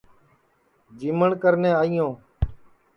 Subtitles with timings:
[0.99, 2.07] جیمٹؔ کرنے آئی یو